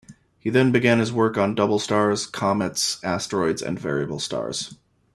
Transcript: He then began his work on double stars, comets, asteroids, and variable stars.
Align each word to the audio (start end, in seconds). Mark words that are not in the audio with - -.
He 0.39 0.49
then 0.49 0.71
began 0.71 0.97
his 0.97 1.13
work 1.13 1.37
on 1.37 1.53
double 1.53 1.77
stars, 1.77 2.25
comets, 2.25 2.97
asteroids, 3.03 3.61
and 3.61 3.77
variable 3.77 4.17
stars. 4.19 4.73